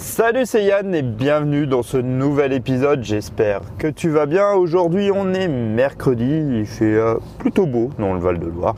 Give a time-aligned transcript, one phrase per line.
[0.00, 3.04] Salut, c'est Yann et bienvenue dans ce nouvel épisode.
[3.04, 4.52] J'espère que tu vas bien.
[4.52, 6.24] Aujourd'hui, on est mercredi.
[6.24, 8.76] Il fait euh, plutôt beau dans le Val de Loire.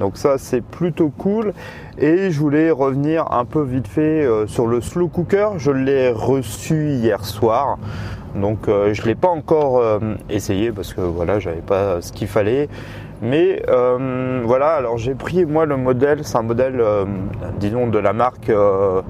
[0.00, 1.52] Donc ça, c'est plutôt cool.
[1.98, 5.50] Et je voulais revenir un peu vite fait euh, sur le slow cooker.
[5.58, 7.76] Je l'ai reçu hier soir.
[8.34, 10.00] Donc euh, je l'ai pas encore
[10.30, 12.70] essayé parce que voilà, j'avais pas ce qu'il fallait.
[13.22, 17.04] Mais euh, voilà, alors j'ai pris moi le modèle, c'est un modèle, euh,
[17.60, 19.00] disons, de la marque euh,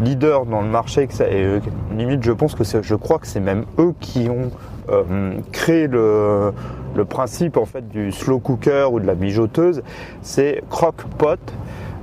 [0.00, 1.08] leader dans le marché.
[1.30, 1.60] Et,
[1.96, 4.50] limite, je pense que c'est, je crois que c'est même eux qui ont
[5.52, 6.52] créé le,
[7.08, 9.82] principe en fait du slow cooker ou de la mijoteuse.
[10.20, 11.38] C'est Crock-Pot.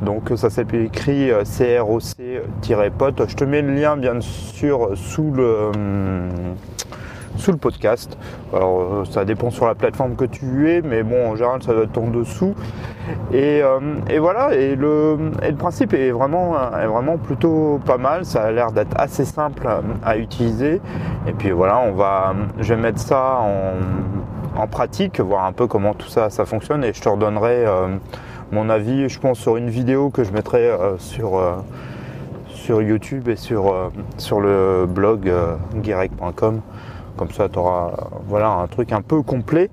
[0.02, 3.28] Donc ça s'appelle écrit CROC-pot.
[3.28, 5.72] Je te mets le lien bien sûr sous le
[7.38, 8.18] sous le podcast.
[8.54, 11.74] Alors euh, ça dépend sur la plateforme que tu es, mais bon en général ça
[11.74, 12.54] doit être en dessous.
[13.32, 13.80] Et, euh,
[14.20, 18.26] voilà, et le, le, principe est vraiment, est vraiment plutôt pas mal.
[18.26, 19.68] Ça a l'air d'être assez simple
[20.04, 20.82] à, utiliser.
[21.26, 23.40] Et puis voilà, on va, je vais mettre ça
[24.58, 27.88] en, pratique, voir un peu comment tout ça, ça fonctionne, et je te redonnerai euh,
[28.52, 31.42] mon avis, je pense, sur une vidéo que je mettrai sur
[32.48, 33.74] sur YouTube et sur,
[34.18, 35.32] sur le blog
[35.76, 36.62] guirec.com.
[37.18, 37.92] Comme ça, tu auras
[38.28, 39.72] voilà, un truc un peu complet.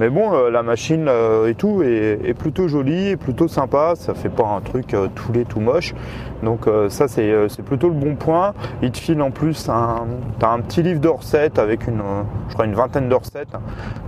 [0.00, 3.94] Mais bon, euh, la machine euh, et tout est, plutôt jolie, plutôt sympa.
[3.94, 5.94] Ça fait pas un truc euh, tout laid, tout moche.
[6.42, 8.54] Donc ça, c'est plutôt le bon point.
[8.80, 10.06] Il te file en plus un,
[10.40, 12.00] as un petit livre de recettes avec une,
[12.48, 13.52] je crois une vingtaine de recettes.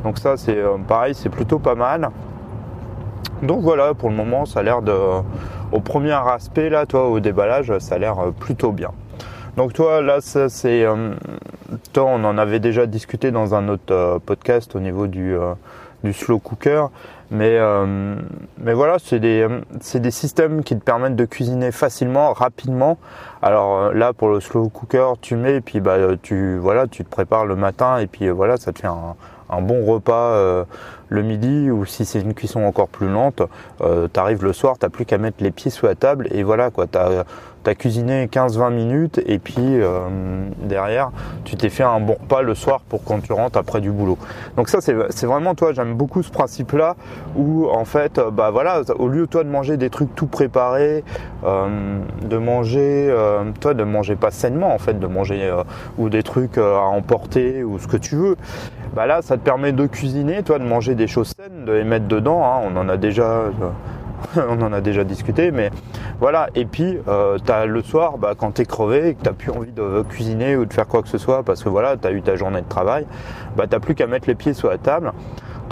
[0.03, 0.57] Donc ça, c'est
[0.89, 2.09] pareil, c'est plutôt pas mal.
[3.43, 4.97] Donc voilà, pour le moment, ça a l'air de,
[5.73, 8.93] au premier aspect là, toi, au déballage, ça a l'air plutôt bien.
[9.59, 10.87] Donc toi, là, ça c'est,
[11.93, 15.55] toi, on en avait déjà discuté dans un autre euh, podcast au niveau du, euh,
[16.13, 16.87] slow cooker,
[17.31, 17.59] mais
[18.59, 19.47] mais voilà, c'est des
[19.95, 22.99] des systèmes qui te permettent de cuisiner facilement, rapidement.
[23.41, 27.09] Alors là, pour le slow cooker, tu mets et puis bah tu voilà, tu te
[27.09, 30.65] prépares le matin et puis voilà, ça te fait un bon repas
[31.13, 33.43] le midi ou si c'est une cuisson encore plus lente,
[33.83, 36.43] euh, tu arrives le soir, t'as plus qu'à mettre les pieds sous la table et
[36.43, 37.25] voilà quoi, t'as
[37.65, 40.09] as cuisiné 15-20 minutes et puis euh,
[40.65, 41.13] derrière
[41.45, 44.19] tu t'es fait un bon repas le soir pour quand tu rentres après du boulot.
[44.57, 46.97] Donc ça c'est vraiment toi, j'aime beaucoup ce principe là
[47.37, 51.05] où en fait euh, bah voilà, au lieu toi de manger des trucs tout préparés,
[51.45, 53.15] de manger
[53.61, 55.55] toi de manger pas sainement en fait, de manger
[55.99, 58.37] ou des trucs à emporter ou ce que tu veux,
[58.95, 61.85] bah là ça te permet de cuisiner, toi de manger des choses saines, de les
[61.85, 62.45] mettre dedans.
[62.45, 62.61] Hein.
[62.65, 63.51] on en a déjà, euh,
[64.49, 65.71] on en a déjà discuté, mais
[66.21, 66.49] voilà.
[66.55, 70.03] Et puis, euh, le soir, bah, quand t'es crevé et que t'as plus envie de
[70.09, 72.61] cuisiner ou de faire quoi que ce soit, parce que voilà, t'as eu ta journée
[72.61, 73.07] de travail,
[73.57, 75.13] bah t'as plus qu'à mettre les pieds sur la table.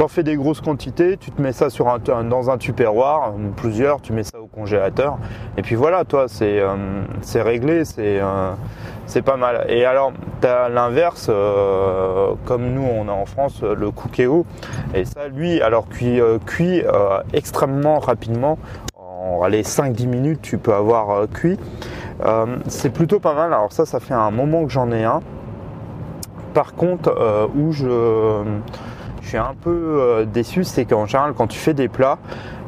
[0.08, 4.00] Fais des grosses quantités, tu te mets ça sur un, dans un tupperware, ou plusieurs,
[4.00, 5.18] tu mets ça au congélateur,
[5.56, 6.74] et puis voilà, toi, c'est euh,
[7.20, 8.52] c'est réglé, c'est euh,
[9.06, 9.66] c'est pas mal.
[9.68, 14.46] Et alors, tu as l'inverse, euh, comme nous on a en France le cookéo,
[14.94, 16.82] et ça, lui, alors cuit, cuit
[17.32, 18.58] extrêmement rapidement,
[18.96, 21.58] en allez, 5-10 minutes, tu peux avoir cuit.
[22.66, 23.52] c'est plutôt pas mal.
[23.52, 25.20] Alors ça, ça fait un moment que j'en ai un.
[26.52, 27.14] Par contre,
[27.54, 28.42] où je
[29.30, 32.18] suis un peu euh, déçu, c'est qu'en général, quand tu fais des plats,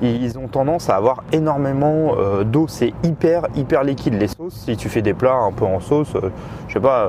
[0.01, 2.67] ils ont tendance à avoir énormément euh, d'eau.
[2.69, 4.15] C'est hyper, hyper liquide.
[4.15, 6.31] Les sauces, si tu fais des plats un peu en sauce, euh,
[6.69, 7.09] je sais pas,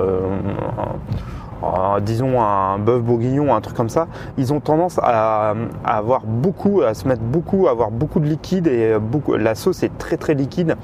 [2.02, 5.54] disons un bœuf bourguignon, un truc comme ça, ils ont tendance à,
[5.86, 9.84] avoir beaucoup, à se mettre beaucoup, à avoir beaucoup de liquide et beaucoup, la sauce
[9.84, 10.76] est très très liquide.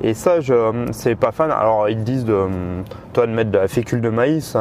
[0.00, 1.50] Et ça, je, c'est pas fan.
[1.50, 2.46] Alors ils disent de,
[3.12, 4.56] toi de mettre de la fécule de maïs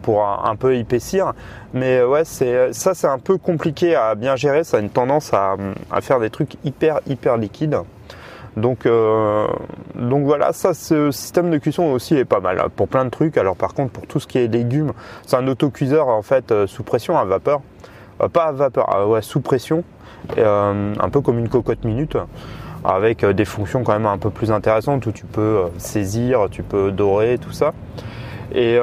[0.00, 1.32] pour un, peu épaissir.
[1.72, 4.64] Mais euh, ouais, c'est ça, c'est un peu compliqué à bien gérer.
[4.64, 5.56] Ça a une tendance à,
[6.00, 7.78] faire des trucs hyper hyper liquides.
[8.56, 9.46] Donc, euh,
[9.94, 13.36] donc voilà, ça, ce système de cuisson aussi est pas mal pour plein de trucs.
[13.36, 14.92] Alors par contre, pour tout ce qui est légumes,
[15.26, 17.60] c'est un autocuiseur en fait euh, sous pression à vapeur,
[18.32, 19.84] pas à vapeur, ouais, sous pression,
[20.36, 22.16] un peu comme une cocotte minute
[22.84, 26.90] avec des fonctions quand même un peu plus intéressantes où tu peux saisir, tu peux
[26.90, 27.72] dorer, tout ça.
[28.52, 28.78] Et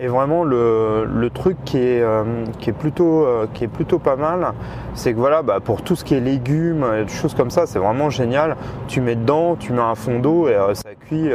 [0.00, 3.98] et vraiment le, le truc qui est, euh, qui, est plutôt, euh, qui est plutôt
[3.98, 4.52] pas mal,
[4.94, 7.66] c'est que voilà, bah, pour tout ce qui est légumes et des choses comme ça,
[7.66, 8.56] c'est vraiment génial.
[8.86, 11.30] Tu mets dedans, tu mets un fond d'eau et euh, ça cuit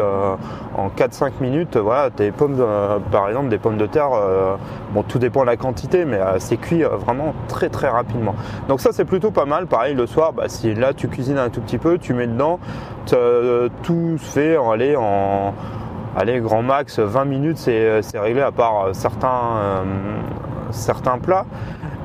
[0.78, 1.76] en 4-5 minutes.
[1.76, 2.64] Voilà, tes pommes,
[3.12, 4.12] par exemple, des pommes de terre,
[4.94, 8.36] bon, tout dépend de la quantité, mais c'est cuit vraiment très très rapidement.
[8.68, 9.68] Donc ça, c'est plutôt pas mal.
[9.68, 12.60] Pareil, le soir, bah, si là tu cuisines un tout petit peu, tu mets dedans,
[13.06, 15.54] tout se fait aller en
[16.18, 19.84] allez, grand max 20 minutes, c'est réglé à part euh, certains, euh,
[20.72, 21.46] certains plats.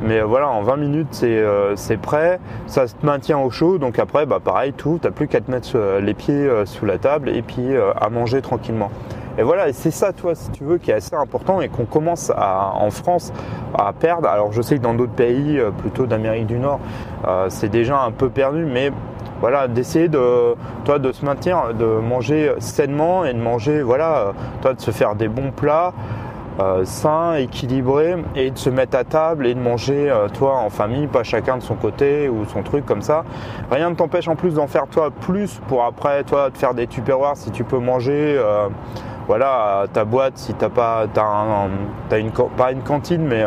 [0.03, 1.45] Mais voilà, en 20 minutes, c'est
[1.75, 2.39] c'est prêt.
[2.69, 3.79] Ça se maintient au chaud.
[3.79, 5.01] Donc après, bah pareil, tout.
[5.03, 8.93] T'as plus qu'à te mettre les pieds sous la table et puis à manger tranquillement.
[9.39, 12.31] Et voilà, c'est ça, toi, si tu veux, qui est assez important et qu'on commence
[12.31, 13.33] à, en France
[13.77, 14.29] à perdre.
[14.29, 16.79] Alors je sais que dans d'autres pays, plutôt d'Amérique du Nord,
[17.49, 18.93] c'est déjà un peu perdu, mais
[19.41, 20.55] voilà, d'essayer de,
[20.85, 24.33] toi, de se maintenir, de manger sainement et de manger, voilà,
[24.63, 25.93] toi, de se faire des bons plats.
[26.61, 30.71] Euh, sains, équilibrés et de se mettre à table et de manger euh, toi en
[30.71, 33.23] famille, pas chacun de son côté ou son truc comme ça.
[33.71, 36.89] Rien ne t'empêche en plus d'en faire toi plus pour après toi de faire des
[36.89, 38.67] tupperwares si tu peux manger euh,
[39.29, 43.45] voilà ta boîte si t'as pas t'as une pas une cantine mais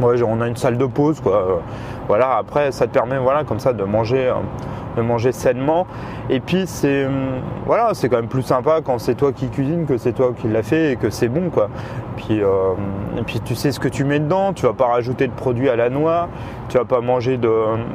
[0.00, 1.62] ouais, on a une salle de pause quoi.
[2.08, 4.32] Voilà après ça te permet voilà comme ça de manger
[4.96, 5.86] de manger sainement.
[6.30, 9.86] Et puis c'est hum, voilà, c'est quand même plus sympa quand c'est toi qui cuisine
[9.86, 11.68] que c'est toi qui l'a fait et que c'est bon quoi.
[12.16, 12.72] Puis euh,
[13.18, 15.68] et puis tu sais ce que tu mets dedans, tu vas pas rajouter de produits
[15.68, 16.28] à la noix,
[16.68, 17.52] tu vas pas manger de,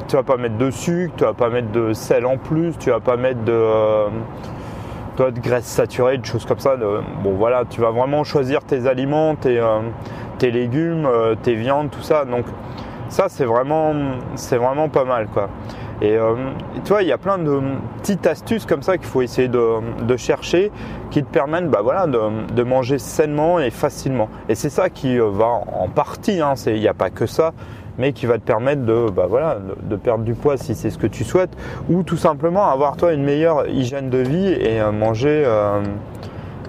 [0.08, 2.90] tu vas pas mettre de sucre, tu vas pas mettre de sel en plus, tu
[2.90, 4.08] vas pas mettre de euh,
[5.18, 6.76] de graisse saturée, de choses comme ça.
[6.78, 9.80] bon voilà, tu vas vraiment choisir tes aliments, tes, euh,
[10.38, 11.06] tes légumes,
[11.42, 12.24] tes viandes, tout ça.
[12.24, 12.46] Donc
[13.10, 13.92] ça c'est vraiment
[14.36, 15.50] c'est vraiment pas mal quoi.
[16.02, 16.34] Et euh,
[17.00, 17.60] il y a plein de
[17.98, 20.72] petites astuces comme ça qu'il faut essayer de, chercher
[21.10, 24.28] qui te permettent bah, voilà, de, manger sainement et facilement.
[24.48, 27.52] Et c'est ça qui euh, va en partie, hein, il n'y a pas que ça,
[27.98, 30.96] mais qui va te permettre de, bah, voilà, de, perdre du poids si c'est ce
[30.96, 31.54] que tu souhaites,
[31.90, 35.44] ou tout simplement avoir toi une meilleure hygiène de vie et euh, manger,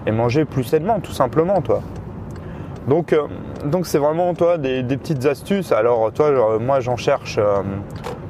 [0.06, 1.62] et manger plus sainement, tout simplement.
[1.62, 1.82] Toi.
[2.88, 3.16] Donc,
[3.66, 5.72] donc c'est vraiment toi des, petites astuces.
[5.72, 7.39] Alors toi, moi j'en cherche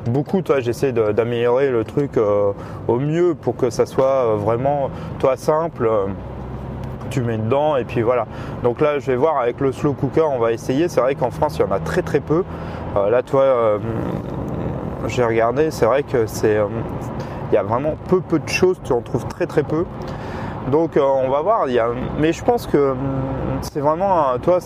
[0.09, 2.53] beaucoup, toi, j'essaie d'améliorer le truc euh,
[2.87, 4.89] au mieux pour que ça soit euh, vraiment,
[5.19, 5.85] toi, simple.
[5.85, 6.07] Euh,
[7.09, 8.25] tu mets dedans et puis voilà.
[8.63, 10.87] Donc là, je vais voir avec le slow cooker, on va essayer.
[10.87, 12.45] C'est vrai qu'en France, il y en a très très peu.
[12.95, 13.79] là, toi,
[15.07, 16.57] j'ai regardé, c'est vrai que c'est,
[17.51, 18.79] il y a vraiment peu peu de choses.
[18.85, 19.83] Tu en trouves très très peu.
[20.69, 21.65] Donc on va voir.
[22.19, 22.95] Mais je pense que
[23.61, 24.59] c'est vraiment, toi,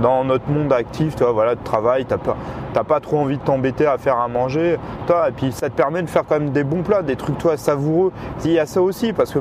[0.00, 2.36] dans notre monde actif, toi, voilà, de travail, t'as pas,
[2.84, 6.02] pas trop envie de t'embêter à faire à manger, toi, et puis ça te permet
[6.02, 8.12] de faire quand même des bons plats, des trucs, toi, savoureux.
[8.44, 9.40] Il y a ça aussi, parce que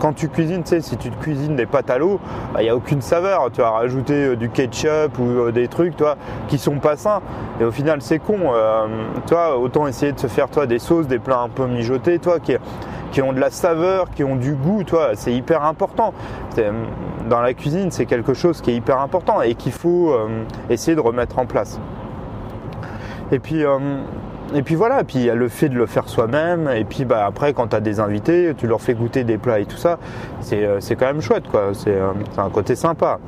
[0.00, 2.20] quand tu cuisines, tu sais, si tu te cuisines des pâtes à l'eau,
[2.52, 3.50] bah, il n'y a aucune saveur.
[3.52, 6.16] Tu vas rajouter euh, du ketchup ou euh, des trucs, toi,
[6.48, 7.22] qui sont pas sains.
[7.60, 8.36] Et au final, c'est con.
[8.52, 8.86] Euh,
[9.26, 12.38] toi, autant essayer de se faire, toi, des sauces, des plats un peu mijotés, toi,
[12.38, 12.54] qui,
[13.14, 16.12] qui ont de la saveur, qui ont du goût, toi, c'est hyper important.
[17.30, 20.12] Dans la cuisine, c'est quelque chose qui est hyper important et qu'il faut
[20.68, 21.78] essayer de remettre en place.
[23.30, 23.64] Et puis,
[24.52, 26.84] et puis voilà, et puis il y a le fait de le faire soi-même, et
[26.84, 29.64] puis bah, après quand tu as des invités, tu leur fais goûter des plats et
[29.64, 29.98] tout ça,
[30.40, 31.98] c'est, euh, quand même chouette quoi, euh, c'est,
[32.38, 33.18] un côté sympa.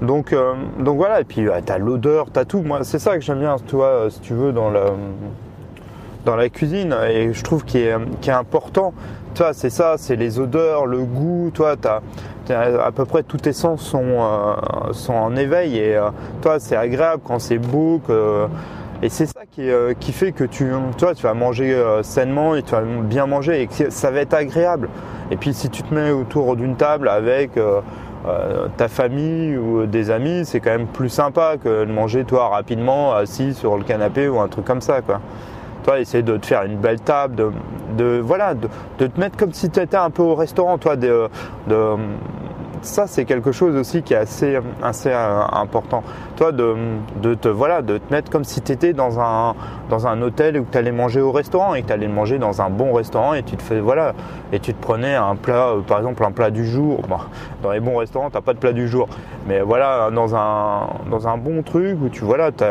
[0.00, 3.16] Donc, euh, donc voilà, et puis tu as l'odeur, tu as tout, moi c'est ça
[3.16, 4.86] que j'aime bien, toi, si tu veux, dans la,
[6.24, 7.96] dans la cuisine, et je trouve qu'il est,
[8.26, 8.92] est important,
[9.34, 13.36] toi c'est ça, c'est les odeurs, le goût, toi tu as à peu près tous
[13.36, 14.56] tes sens sont,
[14.92, 15.96] sont en éveil et
[16.42, 18.48] toi c'est agréable quand c'est beau que
[19.02, 22.54] et c'est ça qui, euh, qui, fait que tu, toi, tu vas manger euh, sainement
[22.54, 24.90] et tu vas bien manger et que ça va être agréable.
[25.30, 27.80] Et puis si tu te mets autour d'une table avec euh,
[28.76, 33.14] ta famille ou des amis, c'est quand même plus sympa que de manger toi rapidement
[33.14, 35.00] assis sur le canapé ou un truc comme ça.
[35.00, 35.20] Quoi.
[35.84, 37.52] Toi, essayer de te faire une belle table,
[37.96, 41.28] de, voilà, de, te mettre comme si tu étais un peu au restaurant, toi, de,
[42.82, 46.02] ça c'est quelque chose aussi qui est assez, euh, important.
[46.36, 46.74] Toi de,
[47.20, 49.54] de, te voilà de te mettre comme si tu étais dans un
[49.88, 52.62] dans un hôtel où tu allais manger au restaurant et que tu allais manger dans
[52.62, 54.14] un bon restaurant et tu te fais voilà
[54.52, 57.00] et tu te prenais un plat euh, par exemple un plat du jour.
[57.62, 59.08] dans les bons restaurants, t'as pas de plat du jour.
[59.46, 62.64] Mais voilà dans un dans un bon truc où tu voilà tu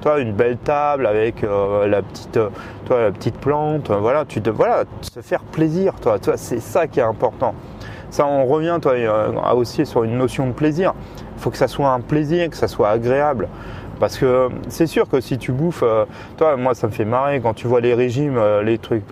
[0.00, 2.38] toi une belle table avec euh, la petite
[2.86, 6.86] toi la petite plante, voilà, tu te voilà, se faire plaisir toi, toi c'est ça
[6.86, 7.54] qui est important.
[8.10, 10.94] Ça, on revient toi, euh, aussi sur une notion de plaisir.
[11.36, 13.48] Il faut que ça soit un plaisir, que ça soit agréable.
[14.00, 17.40] Parce que c'est sûr que si tu bouffes, euh, toi, moi, ça me fait marrer
[17.40, 19.04] quand tu vois les régimes, euh, les trucs,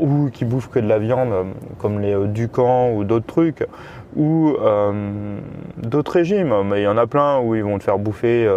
[0.00, 1.32] ou qui bouffent que de la viande,
[1.78, 3.66] comme les Ducans ou d'autres trucs,
[4.16, 4.56] ou
[5.76, 6.54] d'autres régimes.
[6.64, 8.48] Mais il y en a plein où ils vont te faire bouffer,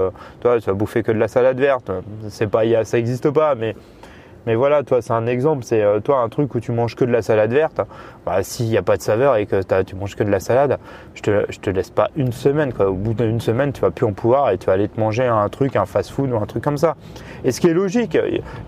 [0.42, 1.92] toi, tu vas bouffer que de la salade verte.
[2.30, 3.76] C'est pas, ça n'existe pas, mais
[4.46, 5.64] mais voilà, toi, c'est un exemple.
[5.64, 7.82] C'est euh, toi un truc où tu manges que de la salade verte.
[8.26, 10.78] Bah, s'il n'y a pas de saveur et que tu manges que de la salade,
[11.14, 12.74] je te, je te laisse pas une semaine.
[12.74, 12.90] Quoi.
[12.90, 15.26] Au bout d'une semaine, tu vas plus en pouvoir et tu vas aller te manger
[15.26, 16.96] un truc, un fast-food ou un truc comme ça.
[17.44, 18.18] Et ce qui est logique,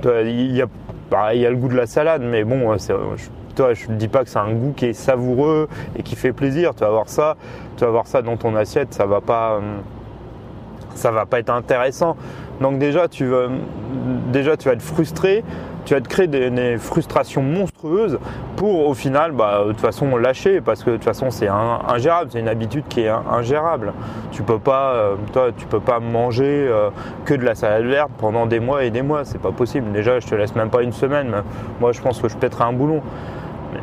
[0.04, 0.66] il y a,
[1.12, 3.30] bah, y a le goût de la salade, mais bon, je,
[3.74, 6.74] je ne dis pas que c'est un goût qui est savoureux et qui fait plaisir.
[6.76, 7.38] Tu vas avoir ça,
[7.76, 9.60] tu vas avoir ça dans ton assiette, ça va pas,
[10.96, 12.16] ça va pas être intéressant.
[12.62, 13.48] Donc déjà tu vas,
[14.32, 15.44] déjà tu vas être frustré,
[15.86, 18.20] tu vas te créer des, frustrations monstrueuses
[18.58, 22.32] pour au final bah, de toute façon lâcher parce que de toute façon c'est ingérable,
[22.34, 23.94] c'est une habitude qui est ingérable.
[24.32, 26.90] Tu peux pas, euh, toi, tu peux pas manger euh,
[27.26, 29.92] que de la salade verte pendant des mois et des mois, c'est pas possible.
[29.92, 31.44] Déjà je te laisse même pas une semaine,
[31.80, 33.02] moi je pense que je pèterai un boulon.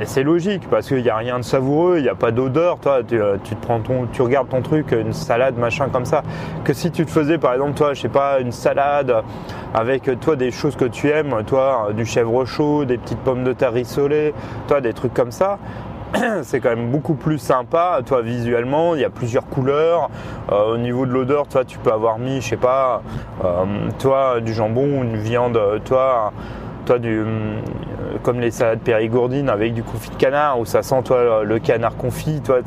[0.02, 2.78] C'est logique parce qu'il n'y a rien de savoureux, il n'y a pas d'odeur.
[2.78, 6.22] Toi, euh, tu, te prends ton, tu regardes ton truc, une salade, machin comme ça.
[6.64, 9.14] Que si tu te faisais par exemple, toi, je sais pas, une salade
[9.72, 13.52] avec toi des choses que tu aimes, toi, du chèvre chaud, des petites pommes de
[13.52, 14.34] terre rissolées,
[14.66, 15.58] toi, des trucs comme ça.
[16.42, 20.10] c'est quand même beaucoup plus sympa, toi visuellement, il y a plusieurs couleurs.
[20.50, 23.02] Euh, au niveau de l'odeur, toi tu peux avoir mis, je sais pas,
[23.44, 23.64] euh,
[23.98, 26.32] toi du jambon ou une viande, toi
[26.84, 27.24] toi du, euh,
[28.22, 31.96] comme les salades périgourdines avec du confit de canard où ça sent toi le canard
[31.96, 32.60] confit, toi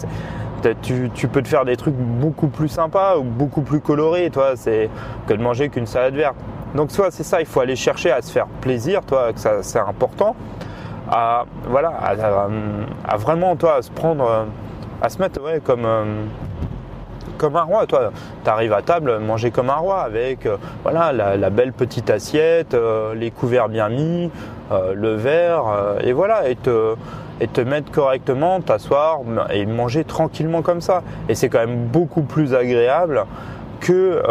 [0.81, 4.89] tu, peux te faire des trucs beaucoup plus sympas ou beaucoup plus colorés, toi, c'est
[5.27, 6.35] que de manger qu'une salade verte.
[6.75, 9.63] Donc soit c'est ça, il faut aller chercher à se faire plaisir, toi, que ça
[9.63, 10.35] c'est important,
[11.09, 14.47] à voilà, à, vraiment toi à se prendre,
[15.01, 16.03] à se mettre ouais, comme euh,
[17.37, 17.85] comme un roi.
[17.85, 18.11] Toi,
[18.43, 22.73] tu arrives à table, manger comme un roi avec euh, voilà la, belle petite assiette,
[22.73, 24.29] euh, les couverts bien mis,
[24.71, 25.65] euh, le verre,
[26.03, 26.95] et voilà, et te,
[27.39, 29.19] et te mettre correctement, t'asseoir
[29.51, 31.03] et manger tranquillement comme ça.
[31.29, 33.25] Et c'est quand même beaucoup plus agréable
[33.79, 34.21] que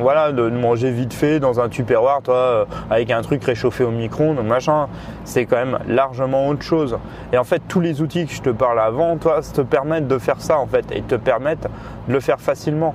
[0.00, 3.90] voilà, de manger vite fait dans un tupperware, toi, euh, avec un truc réchauffé au
[3.90, 4.88] micro-ondes, machin,
[5.24, 6.98] c'est quand même largement autre chose.
[7.32, 10.18] Et en fait, tous les outils que je te parle avant, toi, te permettent de
[10.18, 11.68] faire ça, en fait, et te permettent
[12.08, 12.94] de le faire facilement.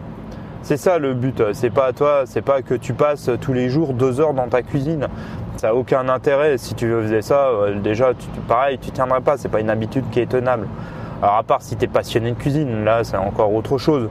[0.62, 1.54] C'est ça le but.
[1.54, 4.64] C'est pas toi, c'est pas que tu passes tous les jours deux heures dans ta
[4.64, 5.08] cuisine.
[5.58, 6.58] Ça n'a aucun intérêt.
[6.58, 8.14] Si tu faisais ça, euh, déjà,
[8.48, 9.38] pareil, tu tiendrais pas.
[9.38, 10.68] C'est pas une habitude qui est tenable.
[11.22, 14.10] Alors à part si tu es passionné de cuisine, là c'est encore autre chose.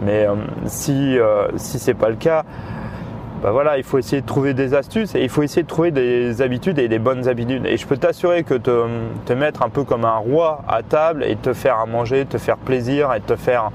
[0.00, 0.34] Mais euh,
[0.66, 2.44] si, euh, si c'est pas le cas,
[3.42, 5.90] bah voilà, il faut essayer de trouver des astuces et il faut essayer de trouver
[5.90, 7.66] des habitudes et des bonnes habitudes.
[7.66, 8.86] Et je peux t'assurer que te,
[9.26, 12.38] te, mettre un peu comme un roi à table et te faire à manger, te
[12.38, 13.70] faire plaisir et te faire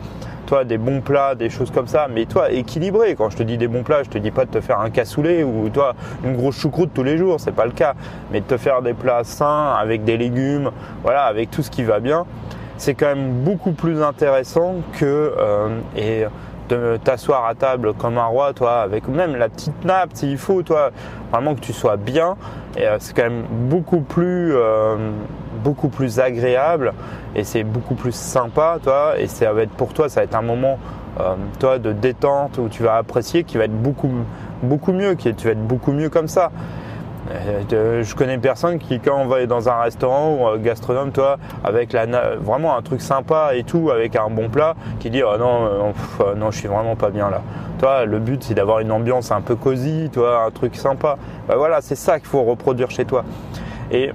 [0.48, 3.16] toi des bons plats, des choses comme ça, mais toi équilibré.
[3.16, 4.90] Quand je te dis des bons plats, je te dis pas de te faire un
[4.90, 5.94] cassoulet ou toi
[6.26, 7.94] une grosse choucroute tous les jours, c'est pas le cas,
[8.32, 10.72] mais de te faire des plats sains avec des légumes,
[11.04, 12.26] voilà, avec tout ce qui va bien
[12.82, 16.26] c'est quand même beaucoup plus intéressant que euh, et
[16.68, 20.64] de t'asseoir à table comme un roi, toi, avec même la petite nappe s'il faut,
[20.64, 20.90] toi,
[21.32, 22.38] vraiment que tu sois bien.
[22.76, 24.96] Et euh, c'est quand même beaucoup plus, euh,
[25.64, 26.94] beaucoup plus agréable
[27.36, 29.14] et c'est beaucoup plus sympa, toi.
[29.20, 30.80] Et ça va être pour toi, ça va être un moment,
[31.60, 34.10] toi, de détente où tu vas apprécier, qui va être beaucoup,
[34.64, 36.52] beaucoup mieux, qui tu vas être beaucoup mieux comme ça.
[37.32, 41.38] Euh, je connais personne qui, quand on va dans un restaurant ou un gastronome, toi,
[41.64, 45.38] avec la, vraiment un truc sympa et tout, avec un bon plat, qui dit oh
[45.38, 47.42] non, euh, euh, non, je suis vraiment pas bien là.
[47.80, 51.18] Toi, le but c'est d'avoir une ambiance un peu cosy, toi, un truc sympa.
[51.48, 53.24] Bah voilà, c'est ça qu'il faut reproduire chez toi.
[53.92, 54.12] Et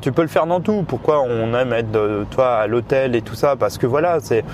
[0.00, 0.84] tu peux le faire dans tout.
[0.86, 3.56] Pourquoi on aime être toi à l'hôtel et tout ça?
[3.56, 4.44] Parce que voilà, c'est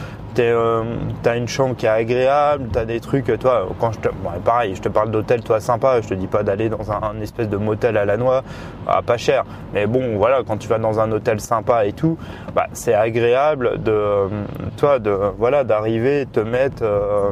[0.40, 0.82] euh,
[1.22, 4.08] t'as une chambre qui est agréable, t'as des trucs, toi, quand je te,
[4.44, 7.48] pareil, je te parle d'hôtel, toi, sympa, je te dis pas d'aller dans un, espèce
[7.48, 8.42] de motel à la noix,
[8.86, 12.16] ah, pas cher, mais bon, voilà, quand tu vas dans un hôtel sympa et tout,
[12.54, 14.28] bah, c'est agréable de,
[14.76, 17.30] toi, de, voilà, d'arriver, te mettre, euh,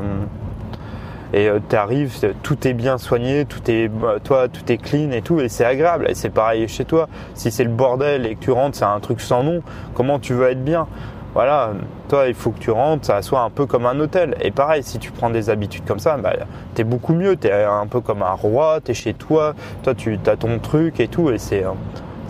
[1.32, 3.90] et euh, tu arrives, tout est bien soigné, tout est,
[4.24, 6.06] toi, tout est clean et tout, et c'est agréable.
[6.10, 7.08] Et c'est pareil chez toi.
[7.34, 9.62] Si c'est le bordel et que tu rentres, c'est un truc sans nom.
[9.94, 10.88] Comment tu veux être bien?
[11.32, 11.70] Voilà,
[12.08, 14.36] toi, il faut que tu rentres, ça soit un peu comme un hôtel.
[14.40, 16.32] Et pareil, si tu prends des habitudes comme ça, bah,
[16.74, 19.54] tu es beaucoup mieux, tu es un peu comme un roi, tu es chez toi,
[19.82, 21.64] toi, tu as ton truc et tout, et c'est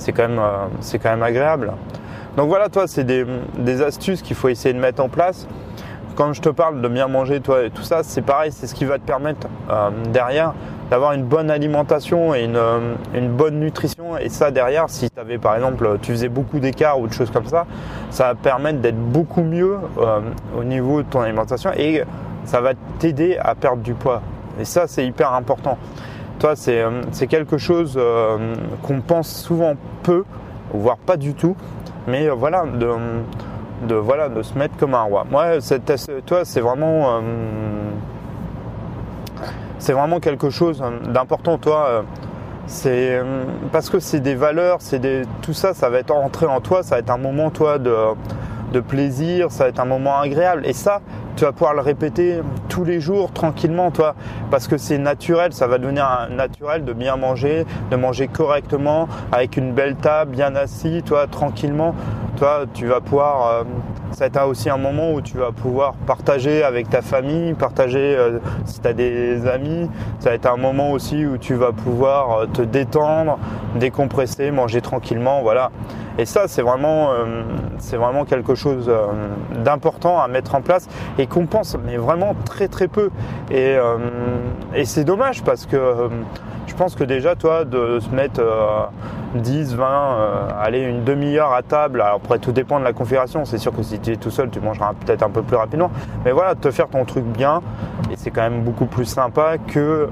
[0.01, 1.73] c'est quand, même, euh, c'est quand même agréable.
[2.37, 3.27] Donc voilà, toi, c'est des,
[3.59, 5.47] des astuces qu'il faut essayer de mettre en place.
[6.17, 8.75] Quand je te parle de bien manger, toi, et tout ça, c'est pareil, c'est ce
[8.75, 10.55] qui va te permettre euh, derrière
[10.91, 14.19] d'avoir une bonne alimentation et une, euh, une, bonne nutrition.
[14.19, 17.31] Et ça, derrière, si tu avais par exemple, tu faisais beaucoup d'écart ou de choses
[17.31, 17.67] comme ça,
[18.11, 20.21] ça va permettre d'être beaucoup mieux euh,
[20.59, 22.03] au niveau de ton alimentation et
[22.45, 24.21] ça va t'aider à perdre du poids.
[24.61, 25.79] Et ça, c'est hyper important.
[26.41, 27.99] Toi, c'est euh, quelque chose
[28.83, 30.25] qu'on pense souvent peu,
[30.73, 31.57] voire pas du tout.
[32.09, 32.91] Mais voilà, de,
[33.87, 35.25] de, voilà, de se mettre comme un roi.
[35.31, 35.59] Moi,
[36.27, 37.21] toi, c'est vraiment
[39.81, 41.59] c'est vraiment quelque chose d'important.
[41.59, 42.03] Toi, euh,
[42.67, 46.47] c'est euh, parce que c'est des valeurs, c'est des tout ça, ça va être entré
[46.47, 47.97] en toi, ça va être un moment toi de,
[48.73, 50.63] de plaisir, ça va être un moment agréable.
[50.67, 51.01] Et ça,
[51.37, 54.15] tu vas pouvoir le répéter tous les jours tranquillement, toi,
[54.51, 59.57] parce que c'est naturel, ça va devenir naturel de bien manger, de manger correctement, avec
[59.57, 61.95] une belle table, bien assis, toi, tranquillement.
[62.75, 63.65] Tu vas pouvoir,
[64.13, 68.17] ça va aussi un moment où tu vas pouvoir partager avec ta famille, partager
[68.65, 69.89] si tu as des amis.
[70.21, 73.39] Ça va être un moment aussi où tu vas pouvoir te détendre,
[73.77, 75.71] décompresser, manger tranquillement, voilà.
[76.19, 77.11] Et ça, c'est vraiment,
[77.93, 78.91] vraiment quelque chose
[79.65, 83.11] d'important à mettre en place et qu'on pense, mais vraiment très très peu.
[83.51, 83.77] Et,
[84.75, 86.09] et c'est dommage parce que
[86.67, 88.41] je pense que déjà, toi, de se mettre
[89.35, 93.45] 10, 20, euh, aller une demi-heure à table, alors après tout dépend de la configuration,
[93.45, 95.91] c'est sûr que si tu es tout seul, tu mangeras peut-être un peu plus rapidement,
[96.25, 97.61] mais voilà, te faire ton truc bien,
[98.09, 100.09] et c'est quand même beaucoup plus sympa que euh,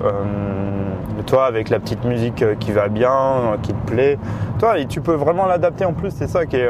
[1.27, 4.19] toi avec la petite musique qui va bien, qui te plaît.
[4.59, 6.69] Toi, et tu peux vraiment l'adapter en plus, c'est ça qui est,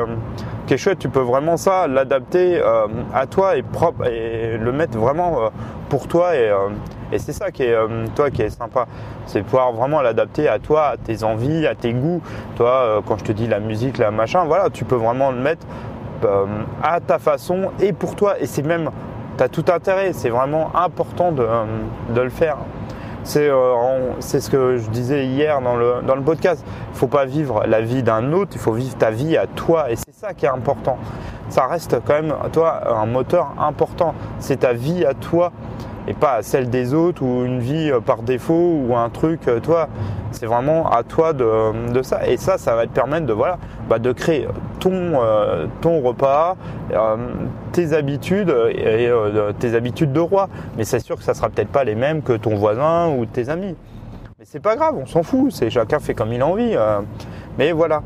[0.67, 4.73] qui est chouette, tu peux vraiment ça, l'adapter euh, à toi et propre, et le
[4.73, 5.51] mettre vraiment
[5.89, 6.53] pour toi et
[7.13, 8.87] et c'est ça qui est, euh, toi, qui est sympa.
[9.27, 12.23] C'est pouvoir vraiment l'adapter à toi, à tes envies, à tes goûts.
[12.57, 15.39] Toi, euh, quand je te dis la musique, la machin, voilà, tu peux vraiment le
[15.39, 15.67] mettre
[16.25, 16.47] euh,
[16.83, 18.39] à ta façon et pour toi.
[18.41, 18.91] Et c'est même,
[19.37, 20.13] tu as tout intérêt.
[20.13, 21.47] C'est vraiment important de,
[22.15, 22.59] de le faire.
[23.25, 26.65] C'est ce que je disais hier dans le, dans le podcast.
[26.67, 29.47] Il ne faut pas vivre la vie d'un autre, il faut vivre ta vie à
[29.47, 29.91] toi.
[29.91, 30.97] Et c'est ça qui est important.
[31.51, 34.15] Ça reste quand même, toi, un moteur important.
[34.39, 35.53] C'est ta vie à toi
[36.07, 39.49] et pas à celle des autres ou une vie euh, par défaut ou un truc,
[39.49, 39.89] euh, toi,
[40.31, 42.27] c'est vraiment à toi de, ça.
[42.27, 44.49] Et ça, ça va te permettre de, voilà, bah, de créer
[44.81, 46.57] ton, euh, ton repas,
[47.73, 49.11] tes habitudes et
[49.59, 50.49] tes habitudes de roi.
[50.77, 53.49] Mais c'est sûr que ça sera peut-être pas les mêmes que ton voisin ou tes
[53.49, 53.75] amis.
[54.39, 56.77] Mais c'est pas grave, on s'en fout, c'est chacun fait comme il a envie.
[57.59, 58.03] mais voilà,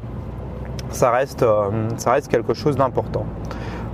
[0.91, 1.45] ça reste,
[1.97, 3.27] ça reste quelque chose d'important.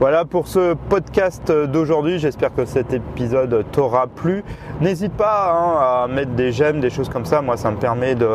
[0.01, 2.21] Voilà pour ce podcast d'aujourd'hui.
[2.21, 4.45] J'espère que cet épisode t'aura plu.
[4.81, 7.43] N'hésite pas hein, à mettre des j'aime, des choses comme ça.
[7.43, 8.29] Moi, ça me permet de,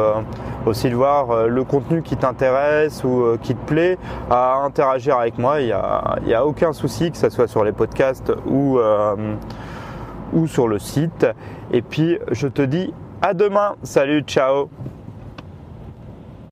[0.65, 3.97] aussi de voir euh, le contenu qui t'intéresse ou euh, qui te plaît,
[4.29, 5.61] à interagir avec moi.
[5.61, 5.73] Il
[6.25, 9.15] n'y a, aucun souci, que ce soit sur les podcasts ou, euh,
[10.33, 11.25] ou sur le site.
[11.71, 13.75] Et puis, je te dis à demain.
[13.83, 14.67] Salut, ciao